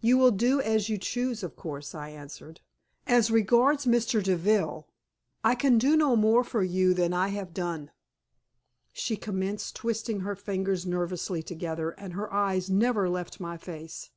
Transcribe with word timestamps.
"You 0.00 0.18
will 0.18 0.32
do 0.32 0.60
as 0.60 0.88
you 0.88 0.98
choose, 0.98 1.44
of 1.44 1.54
course," 1.54 1.94
I 1.94 2.08
answered; 2.08 2.60
"as 3.06 3.30
regards 3.30 3.86
Mr. 3.86 4.20
Deville, 4.20 4.88
I 5.44 5.54
can 5.54 5.78
do 5.78 5.96
no 5.96 6.16
more 6.16 6.42
for 6.42 6.64
you 6.64 6.92
than 6.92 7.12
I 7.12 7.28
have 7.28 7.54
done." 7.54 7.92
She 8.92 9.16
commenced 9.16 9.76
twisting 9.76 10.22
her 10.22 10.34
fingers 10.34 10.86
nervously 10.86 11.44
together, 11.44 11.90
and 11.90 12.14
her 12.14 12.32
eyes 12.34 12.68
never 12.68 13.08
left 13.08 13.38
my 13.38 13.56
face. 13.56 14.10